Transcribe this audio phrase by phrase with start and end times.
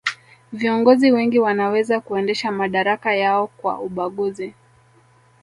[0.53, 4.53] viongozi wengi wanaweza kuendesha madaraka yao kwa ubaguzi